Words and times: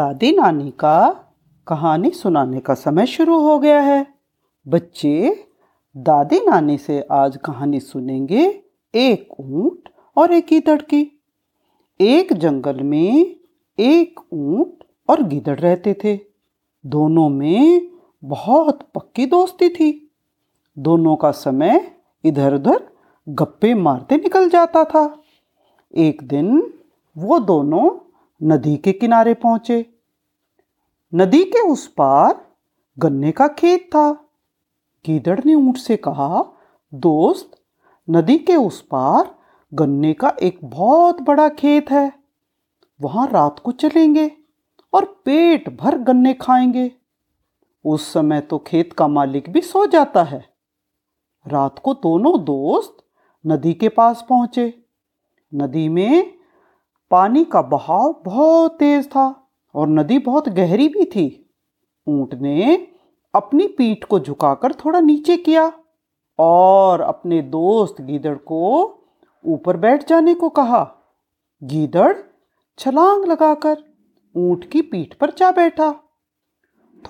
दादी 0.00 0.32
नानी 0.32 0.70
का, 0.70 1.10
कहानी 1.66 2.10
सुनाने 2.10 2.60
का 2.60 2.74
समय 2.74 3.06
शुरू 3.06 3.40
हो 3.40 3.58
गया 3.58 3.80
है। 3.80 4.06
बच्चे, 4.68 5.44
दादी 5.96 6.38
नानी 6.38 6.78
से 6.78 7.06
आज 7.12 7.36
कहानी 7.36 7.80
सुनेंगे 7.80 8.62
एक 8.94 9.40
ऊँट 9.40 9.88
और 10.16 10.32
एक 10.32 10.46
गीदड़ 10.46 10.82
की। 10.82 11.20
एक 12.00 12.32
जंगल 12.32 12.82
में 12.82 13.36
एक 13.78 14.20
ऊँट 14.32 14.84
और 15.08 15.22
गीदड़ 15.22 15.60
रहते 15.60 15.94
थे। 16.04 16.20
दोनों 16.86 17.28
में 17.28 17.90
बहुत 18.24 18.82
पक्की 18.94 19.26
दोस्ती 19.26 19.68
थी। 19.68 20.10
दोनों 20.78 21.16
का 21.16 21.30
समय 21.30 21.92
इधर 22.24 22.54
उधर 22.54 22.88
गप्पे 23.28 23.74
मारते 23.74 24.16
निकल 24.16 24.48
जाता 24.48 24.84
था। 24.84 25.22
एक 25.96 26.22
दिन 26.22 26.74
वो 27.18 27.38
दोनों 27.38 28.06
नदी 28.42 28.76
के 28.76 28.92
किनारे 28.92 29.34
पहुँचे। 29.34 29.89
नदी 31.14 31.44
के 31.44 31.68
उस 31.68 31.86
पार 31.86 32.46
गन्ने 32.98 33.32
का 33.32 33.48
खेत 33.48 33.80
था। 33.80 34.12
गीदड़ 35.06 35.40
ने 35.46 35.54
ऊँट 35.54 35.76
से 35.76 35.96
कहा, 35.96 36.44
दोस्त, 36.94 37.50
नदी 38.10 38.38
के 38.38 38.56
उस 38.56 38.80
पार 38.80 39.38
गन्ने 39.74 40.12
का 40.12 40.36
एक 40.42 40.58
बहुत 40.64 41.20
बड़ा 41.20 41.48
खेत 41.48 41.90
है। 41.90 42.12
वहाँ 43.02 43.26
रात 43.26 43.58
को 43.58 43.72
चलेंगे 43.72 44.32
और 44.92 45.04
पेट 45.24 45.76
भर 45.76 45.98
गन्ने 45.98 46.34
खाएँगे। 46.34 46.92
उस 47.84 48.12
समय 48.12 48.40
तो 48.40 48.58
खेत 48.58 48.92
का 48.92 49.08
मालिक 49.08 49.52
भी 49.52 49.60
सो 49.60 49.86
जाता 49.86 50.22
है। 50.22 50.44
रात 51.48 51.78
को 51.78 51.94
दोनों 51.94 52.44
दोस्त 52.44 52.96
नदी 53.46 53.74
के 53.74 53.88
पास 53.88 54.26
पहुँचे। 54.28 54.84
नदी 55.54 55.88
में 55.88 56.34
पानी 57.10 57.44
का 57.44 57.62
बहाव 57.62 58.22
बहुत 58.24 58.78
तेज 58.78 59.08
था। 59.08 59.39
और 59.74 59.88
नदी 59.88 60.18
बहुत 60.18 60.48
गहरी 60.48 60.88
भी 60.88 61.04
थी। 61.04 61.50
ऊँट 62.06 62.34
ने 62.34 62.86
अपनी 63.34 63.66
पीठ 63.66 64.04
को 64.04 64.20
झुकाकर 64.20 64.72
थोड़ा 64.74 65.00
नीचे 65.00 65.36
किया 65.36 65.72
और 66.38 67.00
अपने 67.00 67.42
दोस्त 67.42 68.00
गीदड़ 68.00 68.34
को 68.34 68.60
ऊपर 69.44 69.76
बैठ 69.76 70.08
जाने 70.08 70.34
को 70.34 70.48
कहा। 70.48 70.82
गीदड़ 71.62 72.14
छलांग 72.78 73.24
लगाकर 73.24 73.76
ऊँट 74.36 74.70
की 74.70 74.82
पीठ 74.82 75.14
पर 75.14 75.30
जा 75.30 75.50
बैठा। 75.50 75.92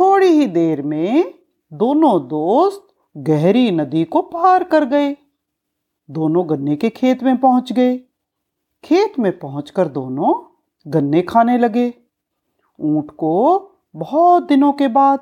थोड़ी 0.01 0.27
ही 0.27 0.47
देर 0.47 0.83
में 0.83 1.35
दोनों 1.73 2.29
दोस्त 2.29 2.87
गहरी 3.17 3.71
नदी 3.71 4.05
को 4.05 4.23
पार 4.23 4.65
कर 4.65 4.85
गए। 4.85 5.17
दोनों 6.11 6.49
गन्ने 6.51 6.77
के 6.77 6.91
खेत 6.91 7.23
में 7.23 7.37
पहुँच 7.37 7.73
गए। 7.73 7.97
खेत 8.85 9.19
में 9.19 9.39
पहुंचकर 9.39 9.89
दोनों 9.89 10.35
गन्ने 10.87 11.23
खाने 11.23 11.59
लगे। 11.59 12.00
ऊँट 12.81 13.11
को 13.11 13.71
बहुत 13.97 14.43
दिनों 14.43 14.73
के 14.73 14.89
बाद 14.89 15.21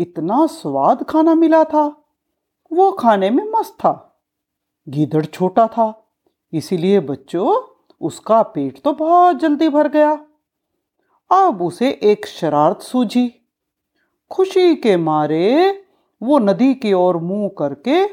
इतना 0.00 0.46
स्वाद 0.46 1.04
खाना 1.04 1.34
मिला 1.34 1.64
था। 1.64 2.04
वो 2.72 2.92
खाने 2.92 3.30
में 3.30 3.44
मस्त 3.44 3.74
था। 3.74 4.20
गीदड़ 4.88 5.24
छोटा 5.24 5.66
था। 5.66 6.14
इसीलिए 6.52 7.00
बच्चों, 7.00 7.74
उसका 8.00 8.42
पेट 8.42 8.82
तो 8.82 8.92
बहुत 8.92 9.36
जल्दी 9.36 9.68
भर 9.68 9.88
गया। 9.88 10.26
अब 11.30 11.62
उसे 11.62 12.00
एक 12.02 12.26
शरारत 12.26 12.80
सूझी। 12.80 13.34
खुशी 14.30 14.76
के 14.76 14.96
मारे 14.96 15.84
वो 16.22 16.38
नदी 16.38 16.74
की 16.74 16.92
ओर 16.92 17.16
मुँह 17.16 17.50
करके 17.58 18.04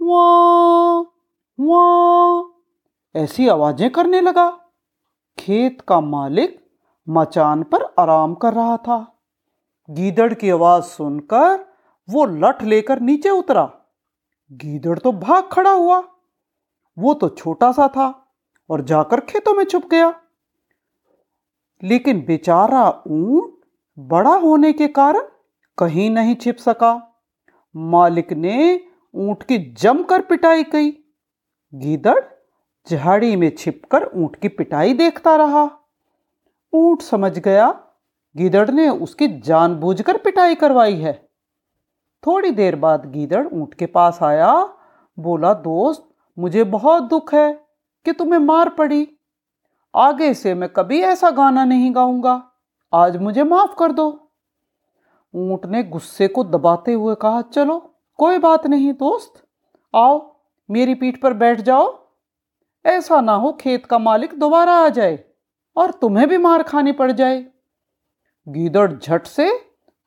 वाह 0.00 1.02
ऐसी 3.16 3.48
आवाज़ें 3.48 3.90
करने 3.90 4.20
लगा। 4.20 4.60
खेत 5.38 5.80
का 5.80 6.00
मालिक 6.00 6.61
मचान 7.08 7.62
पर 7.62 7.82
आराम 7.98 8.34
कर 8.34 8.52
रहा 8.52 8.76
था। 8.76 9.22
गीदड़ 9.90 10.34
की 10.34 10.50
आवाज़ 10.50 10.84
सुनकर 10.84 11.64
वो 12.10 12.24
लठ 12.24 12.62
लेकर 12.62 13.00
नीचे 13.00 13.30
उतरा। 13.30 13.72
गीदड़ 14.52 14.98
तो 14.98 15.12
भाग 15.12 15.48
खड़ा 15.52 15.70
हुआ। 15.70 16.08
वो 16.98 17.14
तो 17.14 17.28
छोटा 17.28 17.72
सा 17.72 17.88
था 17.88 18.34
और 18.70 18.80
जाकर 18.80 19.20
खेतों 19.20 19.54
में 19.54 19.64
छुप 19.64 19.86
गया। 19.86 20.20
लेकिन 21.82 22.24
बेचारा 22.24 23.02
ऊँट 23.06 23.54
बड़ा 23.98 24.34
होने 24.34 24.72
के 24.72 24.88
कारण 24.88 25.22
कहीं 25.78 26.10
नहीं 26.10 26.36
छिप 26.36 26.56
सका। 26.56 27.20
मालिक 27.76 28.32
ने 28.32 28.84
ऊँट 29.14 29.42
की 29.42 29.58
जमकर 29.58 30.22
पिटाई 30.22 30.62
की। 30.62 31.14
गीदड़ 31.74 32.24
झाड़ी 32.90 33.36
में 33.36 33.54
छिपकर 33.58 34.10
ऊँट 34.14 34.36
की 34.36 34.48
पिटाई 34.48 34.94
देखता 34.94 35.36
रहा। 35.36 35.81
ऊँट 36.74 37.02
समझ 37.02 37.38
गया, 37.38 37.84
गीदड़ 38.36 38.70
ने 38.70 38.88
उसकी 38.88 39.28
जानबूझकर 39.40 40.16
पिटाई 40.16 40.54
करवाई 40.54 40.96
है। 40.96 41.28
थोड़ी 42.26 42.50
देर 42.50 42.76
बाद 42.76 43.06
गीदड़ 43.06 43.46
ऊँट 43.46 43.74
के 43.74 43.86
पास 43.86 44.18
आया, 44.22 44.74
बोला, 45.18 45.54
दोस्त, 45.54 46.08
मुझे 46.38 46.64
बहुत 46.64 47.02
दुख 47.02 47.34
है 47.34 47.52
कि 48.04 48.12
तुम्हें 48.12 48.40
मार 48.40 48.68
पड़ी। 48.68 49.08
आगे 49.96 50.34
से 50.34 50.54
मैं 50.54 50.68
कभी 50.68 51.00
ऐसा 51.00 51.30
गाना 51.30 51.64
नहीं 51.64 51.94
गाऊँगा। 51.94 52.50
आज 52.94 53.16
मुझे 53.16 53.42
माफ़ 53.42 53.74
कर 53.78 53.92
दो। 53.92 54.30
ऊँट 55.34 55.66
ने 55.66 55.82
गुस्से 55.82 56.28
को 56.28 56.44
दबाते 56.44 56.92
हुए 56.92 57.14
कहा, 57.14 57.42
चलो, 57.42 57.94
कोई 58.18 58.38
बात 58.38 58.66
नहीं 58.66 58.92
दोस्त, 58.92 59.44
आओ, 59.94 60.36
मेरी 60.70 60.94
पीठ 60.94 61.20
पर 61.20 61.32
बैठ 61.32 61.60
जाओ। 61.60 62.06
ऐसा 62.86 63.20
ना 63.20 63.32
हो 63.32 63.52
खेत 63.52 63.86
का 63.86 63.98
मालिक 63.98 64.38
दोबारा 64.38 64.72
आ 64.72 64.88
जाए। 64.88 65.24
और 65.76 65.90
तुम्हें 65.92 66.28
भी 66.28 66.38
मार 66.38 66.62
खानी 66.62 66.92
पड़ 66.92 67.10
जाए। 67.12 67.44
गीदड़ 68.46 68.92
झट 68.92 69.26
से 69.26 69.50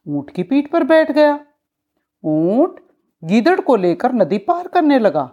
ऊँट 0.08 0.30
की 0.30 0.44
पीठ 0.44 0.72
पर 0.72 0.84
बैठ 0.84 1.12
गया। 1.12 1.40
ऊँट 2.24 2.80
गीदड़ 3.24 3.60
को 3.62 3.76
लेकर 3.76 4.14
नदी 4.14 4.38
पार 4.38 4.68
करने 4.68 5.00
लगा। 5.00 5.30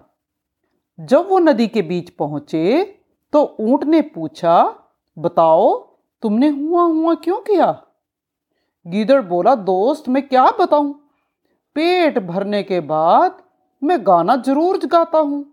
जब 0.98 1.28
वो 1.28 1.38
नदी 1.38 1.66
के 1.66 1.82
बीच 1.82 2.10
पहुँचे 2.10 2.82
तो 3.32 3.44
ऊँट 3.60 3.84
ने 3.84 4.00
पूछा, 4.04 4.74
बताओ, 5.16 5.78
तुमने 6.22 6.48
हुआ 6.48 6.82
हुआ 6.82 7.14
क्यों 7.14 7.40
किया? 7.40 7.70
गीदड़ 8.86 9.20
बोला, 9.22 9.54
दोस्त, 9.54 10.08
मैं 10.08 10.26
क्या 10.28 10.44
बताऊँ? 10.50 10.92
पेट 11.76 12.18
भरने 12.18 12.62
के 12.62 12.80
बाद 12.80 13.42
मैं 13.82 13.98
गाना 14.06 14.36
ज़रूर 14.36 14.78
गाता 14.86 15.18
हूँ। 15.18 15.44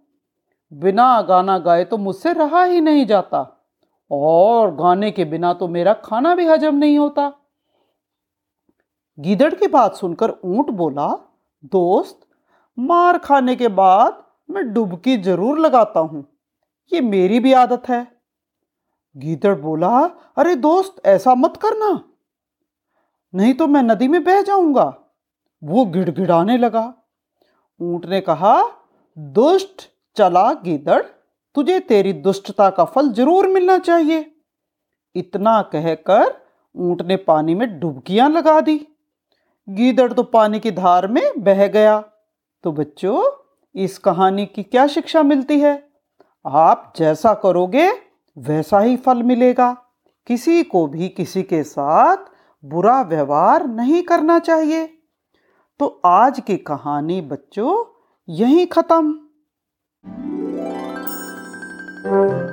बिना 0.72 1.22
गाना 1.22 1.58
गाए 1.60 1.84
तो 1.84 1.98
मुझसे 1.98 2.34
रहा 2.34 2.64
ही 2.64 2.82
नहीं 2.82 3.06
जाता। 3.06 3.59
और 4.12 4.76
गाने 4.76 5.12
के 5.12 5.26
बिना 5.26 5.54
तो 5.54 5.68
मेरा 5.68 5.94
खाना 5.94 6.36
भी 6.36 6.46
हजम 6.46 6.76
नहीं 6.76 6.98
होता। 7.00 7.32
गीदड़ 9.18 9.54
की 9.54 9.68
बात 9.68 9.96
सुनकर 9.96 10.34
ऊँट 10.46 10.70
बोला, 10.70 11.08
दोस्त, 11.64 12.20
मार 12.78 13.18
खाने 13.18 13.56
के 13.56 13.68
बाद 13.68 14.24
मैं 14.50 14.74
डुबकी 14.74 15.18
ज़रूर 15.18 15.60
लगाता 15.60 16.00
हूँ। 16.00 16.26
ये 16.92 17.02
मेरी 17.02 17.40
भी 17.40 17.54
आदत 17.54 17.90
है। 17.90 18.08
गीदड़ 19.16 19.56
बोला, 19.56 20.00
अरे 20.38 20.56
दोस्त, 20.56 21.02
ऐसा 21.06 21.36
मत 21.36 21.58
करना। 21.58 21.90
नहीं 23.34 23.54
तो 23.54 23.68
मैं 23.68 23.82
नदी 23.84 24.08
में 24.08 24.24
बह 24.24 24.42
जाऊँगा। 24.42 24.94
वो 25.64 25.86
गिड़गिड़ाने 25.86 26.58
लगा। 26.58 26.94
ऊँट 27.80 28.06
ने 28.06 28.22
कहा 28.22 28.62
दुष्ट 29.18 29.82
चला 30.16 30.52
गीदड़। 30.54 31.02
तुझे 31.56 31.80
तेरी 31.80 32.14
दुष्टता 32.14 32.70
का 32.70 32.86
फल 32.86 33.10
ज़रूर 33.10 33.48
मिलना 33.48 33.78
चाहिए। 33.78 34.32
इतना 35.16 35.62
कहकर 35.62 36.38
ऊँट 36.76 37.02
ने 37.02 37.16
पानी 37.16 37.56
में 37.56 37.80
डुबकियाँ 37.80 38.30
लगा 38.30 38.62
दी। 38.62 38.78
गीदड़ 39.68 40.12
तो 40.14 40.24
पानी 40.24 40.60
की 40.60 40.72
धार 40.72 41.08
में 41.08 41.32
बह 41.38 41.68
गया। 41.68 42.00
तो 42.64 42.72
बच्चों, 42.72 43.32
इस 43.76 43.98
कहानी 43.98 44.46
की 44.46 44.64
क्या 44.64 44.88
शिक्षा 44.88 45.24
मिलती 45.24 45.60
है? 45.60 45.90
आप 46.46 46.94
जैसा 46.98 47.34
करोगे, 47.34 47.90
वैसा 48.38 48.80
ही 48.80 48.98
फल 48.98 49.24
मिलेगा। 49.24 49.72
किसी 50.28 50.64
को 50.64 50.88
भी 50.88 51.08
किसी 51.10 51.44
के 51.44 51.64
साथ 51.64 52.18
बुरा 52.64 53.02
व्यवहार 53.02 53.68
नहीं 53.68 54.02
करना 54.04 54.40
चाहिए। 54.40 54.86
तो 55.80 56.02
आज 56.06 56.40
की 56.40 56.58
कहानी 56.58 57.22
बच्चों, 57.22 57.86
यहीं 58.30 58.68
ख़त्म। 58.68 59.20
Música 62.04 62.49